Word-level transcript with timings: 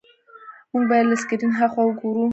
موږ 0.71 0.83
باید 0.89 1.05
له 1.11 1.15
سکرین 1.21 1.51
هاخوا 1.59 1.81
وګورو. 1.85 2.23